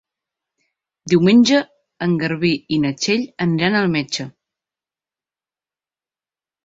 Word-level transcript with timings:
Diumenge 1.13 1.59
en 2.07 2.15
Garbí 2.23 2.51
i 2.77 2.79
na 2.87 2.93
Txell 3.03 3.27
aniran 3.47 3.79
al 3.83 3.95
metge. 3.97 4.29